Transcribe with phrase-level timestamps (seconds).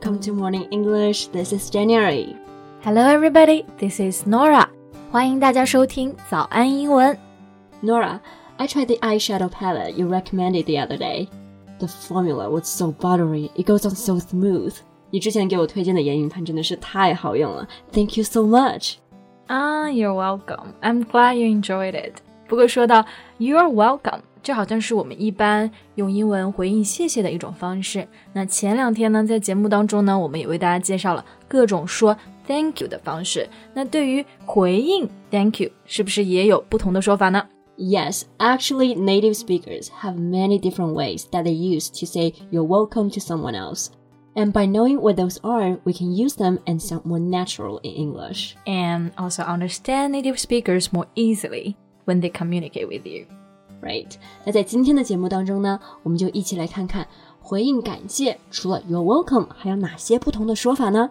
[0.00, 1.26] welcome to Morning English.
[1.26, 2.34] This is January.
[2.80, 3.66] Hello, everybody.
[3.76, 4.66] This is Norah.
[5.12, 7.18] 欢迎大家收听早安英文。
[7.82, 8.18] Norah,
[8.56, 11.28] I tried the eyeshadow palette you recommended the other day.
[11.80, 13.50] The formula was so buttery.
[13.54, 14.72] It goes on so smooth.
[15.10, 17.68] 你之前给我推荐的眼影盘真的是太好用了。
[17.92, 18.94] Thank you so much.
[19.48, 20.72] Ah, you're welcome.
[20.80, 22.22] I'm glad you enjoyed it.
[22.49, 23.05] 不过说到
[23.39, 28.07] You're welcome，这好像是我们一般用英文回应谢谢的一种方式。
[28.33, 32.15] 那前两天呢，在节目当中呢，我们也为大家介绍了各种说
[32.47, 33.49] Thank you 的方式。
[33.73, 37.47] 那对于回应 Thank you，是不是也有不同的说法呢？
[37.77, 43.19] Yes, actually, native speakers have many different ways that they use to say you're welcome to
[43.19, 43.87] someone else.
[44.33, 47.91] And by knowing what those are, we can use them and sound more natural in
[47.91, 48.55] English.
[48.65, 51.75] And also understand native speakers more easily
[52.10, 53.26] When they communicate with you.
[53.80, 54.12] Right？
[54.44, 57.06] 那在今天的节目当中呢，我们就一起来看看
[57.40, 61.10] 回应感谢，除了 You're welcome，还有哪些不同的说法呢？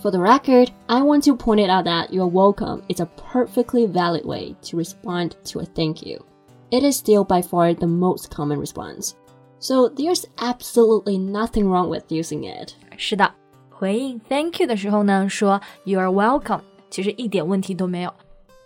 [0.00, 3.86] for the record, I want to point it out that you're welcome is a perfectly
[3.86, 6.24] valid way to respond to a thank you.
[6.70, 9.14] It is still by far the most common response.
[9.58, 12.74] So there's absolutely nothing wrong with using it.
[12.96, 13.30] 是的，
[13.68, 18.14] 回应 thank you 的时候呢，说 you are welcome，其实一点问题都没有。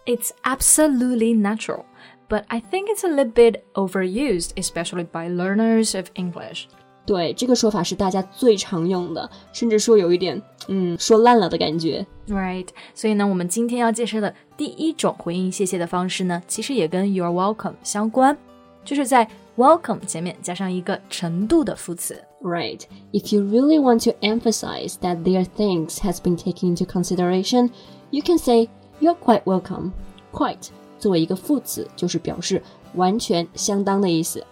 [0.06, 1.84] It's absolutely natural
[2.28, 6.66] but I think it's a little bit overused, especially by learners of English.
[7.09, 12.05] 对，这个说法是大家最常用的，甚至说有一点，嗯，说烂了的感觉。
[12.27, 18.37] Right，所以呢，我们今天要介绍的第一种回应谢谢的方式呢，其实也跟 You're welcome 相关，
[18.85, 19.27] 就是在
[19.57, 22.23] welcome 前面加上一个程度的副词。
[22.43, 22.81] Right.
[23.11, 27.71] If you really want to emphasize that their thanks has been taken into consideration,
[28.11, 28.69] you can say
[29.01, 29.93] You're quite welcome.
[30.31, 30.67] Quite
[30.99, 32.61] 作为一个副词，就是表示
[32.93, 34.45] 完全相当的意思。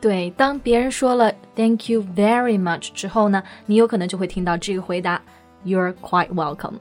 [0.00, 5.20] 对，当别人说了 "Thank you very much" 之后呢，你有可能就会听到这个回答
[5.64, 6.78] "You're quite welcome"。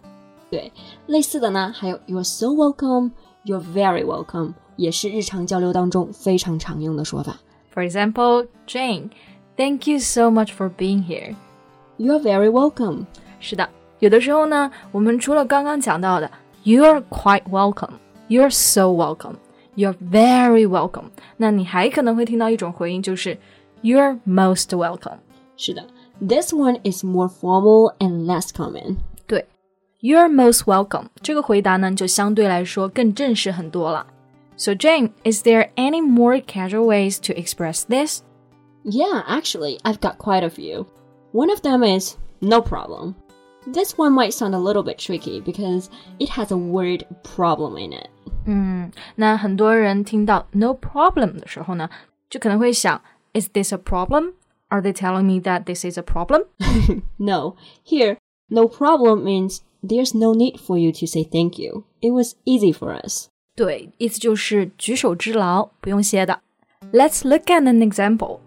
[0.51, 0.71] 对，
[1.07, 3.11] 类似的呢，还有 "You're so welcome",
[3.45, 7.37] "You're very welcome"，也是日常交流当中非常常用的说法。
[7.73, 9.09] For example, Jane,
[9.57, 11.35] "Thank you so much for being here."
[11.97, 13.05] "You're very welcome."
[13.39, 16.29] 是的，有的时候呢，我们除了刚刚讲到的
[16.63, 19.35] "You're quite welcome"。You're so welcome.
[19.75, 21.09] You're very welcome.
[21.37, 23.37] 那你还可能会听到一种回应，就是
[23.81, 25.17] You're most welcome.
[25.57, 25.85] 是的，
[26.25, 28.97] This one is more formal and less common.
[29.27, 29.45] 对，
[30.01, 34.07] You're most welcome 这个回答呢，就相对来说更正式很多了。
[34.57, 38.21] So Jane, is there any more casual ways to express this?
[38.85, 40.85] Yeah, actually, I've got quite a few.
[41.33, 43.15] One of them is no problem.
[43.67, 45.89] This one might sound a little bit tricky because
[46.19, 48.07] it has a word problem in it.
[48.49, 51.89] 嗯，那很多人听到 no problem 的时候呢，
[52.29, 53.01] 就可能会想，
[53.33, 54.33] Is this a problem?
[54.69, 56.45] Are they telling me that this is a problem?
[57.17, 57.55] no.
[57.85, 58.17] Here,
[58.49, 61.83] no problem means there's no need for you to say thank you.
[62.01, 63.27] It was easy for us.
[63.55, 66.41] 对，意思就是举手之劳，不用谢的。
[66.91, 68.39] Let's look at an example.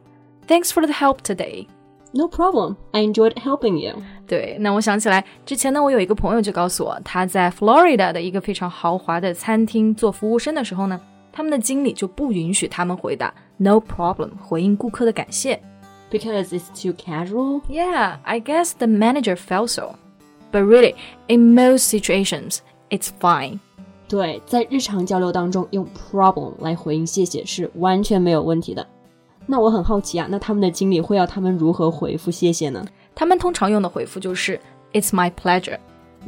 [0.47, 1.67] Thanks for the help today.
[2.13, 2.77] No problem.
[2.93, 4.03] I enjoyed helping you.
[4.27, 10.99] 对，那我想起来，之前呢，我有一个朋友就告诉我，他在 Florida 的一个非常豪华的餐厅做服务生的时候呢，
[11.31, 15.61] 他们的经理就不允许他们回答 No problem，回应顾客的感谢。
[16.11, 17.61] Because it's too casual?
[17.69, 19.97] Yeah, I guess the manager felt so.
[20.51, 20.95] But really,
[21.27, 23.59] in most situations, it's fine.
[24.09, 28.87] 对，在日常交流当中，用 problem 来回应谢谢是完全没有问题的。
[29.46, 32.86] 那我很好奇啊，那他们的经理会要他们如何回复谢谢呢？
[33.14, 34.60] 他们通常用的回复就是
[34.94, 35.78] "It's my pleasure."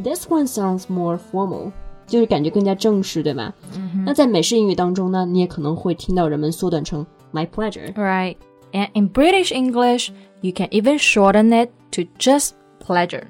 [0.04, 1.72] This one sounds more formal，
[2.06, 3.54] 就是感觉更加正式，对吧？
[3.75, 8.36] 嗯、那在美式英语当中呢，你也可能会听到人们缩短成 "my pleasure." Right.
[8.74, 10.10] And in British English,
[10.42, 12.50] you can even shorten it to just
[12.86, 13.24] pleasure.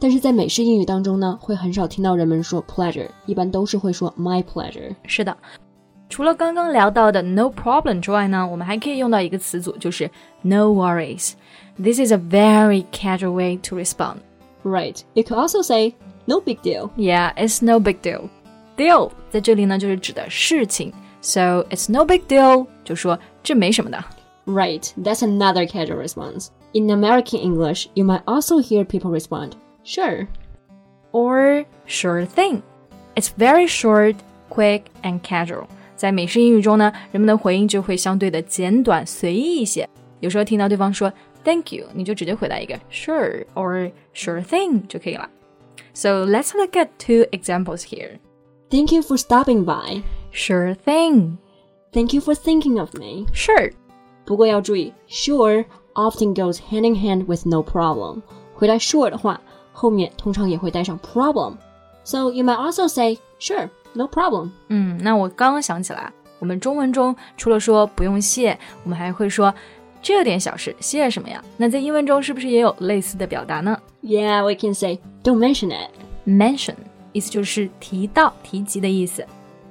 [0.00, 4.94] 但是在美式英语当中呢，会很少听到人们说 pleasure，一般都是会说 my pleasure。
[5.06, 5.36] 是的，
[6.09, 10.09] 除了刚刚聊到的 no problem 之外呢，我们还可以用到一个词组，就是
[10.43, 14.17] no worries。This is a very casual way to respond.
[14.63, 15.01] Right.
[15.13, 15.95] You could also say
[16.25, 16.89] no big deal.
[16.95, 18.29] Yeah, it's no big deal.
[18.77, 24.03] Deal 在这里呢就是指的事情，so it's no big deal 就说这没什么的。
[24.45, 24.91] Right.
[25.01, 26.49] That's another casual response.
[26.73, 29.51] In American English, you might also hear people respond,
[29.83, 30.27] "Sure."
[31.11, 32.61] or sure thing.
[33.15, 34.15] It's very short,
[34.49, 35.67] quick, and casual.
[35.99, 39.87] 在美式英语中呢，人们的回应就会相对的简短随意一些。
[40.19, 41.11] 有时候听到对方说
[41.43, 45.29] Thank you，你就直接回答一个 Sure or Sure thing 就可以了。
[45.93, 48.19] So let's look at two examples here.
[48.69, 50.01] Thank you for stopping by.
[50.33, 51.37] Sure thing.
[51.93, 53.25] Thank you for thinking of me.
[53.33, 53.71] Sure.
[54.25, 58.21] 不过要注意，sure often goes hand in hand with no problem。
[58.55, 59.39] 回答 sure 的话，
[59.71, 64.49] 后面通常也会带上 problem。So you might also say sure, no problem。
[64.69, 69.53] 嗯，那我刚刚想起来，我们中文中除了说不用谢，我们还会说
[70.01, 71.43] 这点小事，谢什么呀？
[71.57, 73.77] 那在英文中是不是也有类似的表达呢？
[74.03, 75.89] Yeah, we can say don't mention it.
[76.25, 76.75] Mention
[77.11, 79.25] 意思就是提到、提及的意思。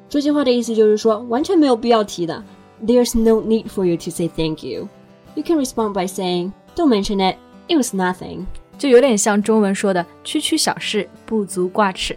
[0.09, 2.43] 这句话的意思就是说，完全没有必要提的。
[2.85, 4.89] There's no need for you to say thank you.
[5.35, 7.37] You can respond by saying, "Don't mention it.
[7.69, 8.47] It was nothing."
[8.79, 12.17] 就有点像中文说的“区区小事，不足挂齿”。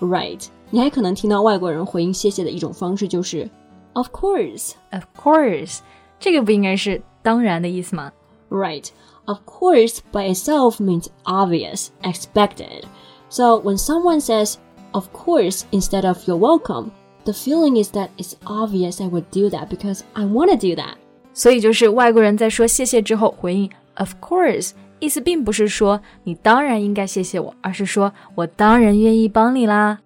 [0.00, 0.46] Right.
[0.70, 3.48] 你还可能听到外国人回应谢谢的一种方式就是
[3.92, 5.78] "Of course." Of course.
[6.18, 8.12] 这个不应该是当然的意思吗？
[8.50, 8.88] Right.
[9.26, 12.84] Of course by itself means obvious, expected.
[13.30, 14.56] So when someone says
[14.92, 16.90] of course instead of you're welcome,
[17.24, 20.74] the feeling is that it's obvious I would do that because I want to do
[20.80, 20.96] that.
[21.32, 29.98] 所以就是外国人在说谢谢之后回应 of course，意思并不是说你当然应该谢谢我，而是说我当然愿意帮你啦。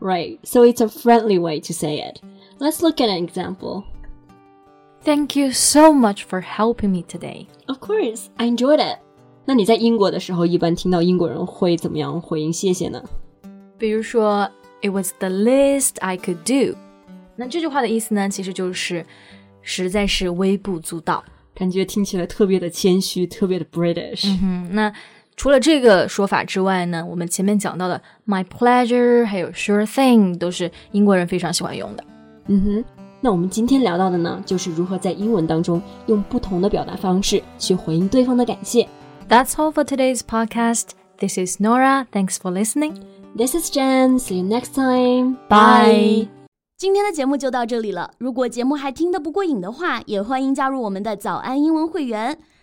[0.00, 2.20] Right, so it's a friendly way to say it.
[2.58, 3.84] Let's look at an example.
[5.02, 7.46] Thank you so much for helping me today.
[7.66, 8.98] Of course, I enjoyed it.
[9.46, 13.02] 那你在英国的时候，一般听到英国人会怎么样回应谢谢呢？
[13.78, 14.50] 比如说，
[14.82, 16.76] It was the least I could do。
[17.36, 19.04] 那这句话的意思呢，其实就是
[19.62, 21.24] 实在是微不足道，
[21.54, 24.26] 感觉听起来特别的谦虚，特别的 British。
[24.26, 24.92] 嗯哼，那
[25.39, 32.03] 除了这个说法之外呢，我们前面讲到的 My pleasure，还有 Sure thing，都是英国人非常喜欢用的。
[32.47, 32.85] 嗯哼，
[33.21, 38.85] 那我们今天聊到的呢，就是如何在英文当中用不同的表达方式去回应对方的感谢。
[39.29, 40.87] That's all for today's podcast.
[41.17, 42.05] This is Nora.
[42.11, 42.95] Thanks for listening.
[43.37, 44.19] This is Jen.
[44.19, 45.37] See you next time.
[45.47, 46.27] Bye.
[46.77, 48.11] 今天的节目就到这里了。
[48.17, 52.37] 如果节目还听得不过瘾的话，也欢迎加入我们的早安英文会员。